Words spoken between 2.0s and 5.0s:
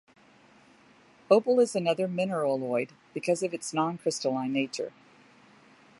mineraloid because of its non-crystalline nature.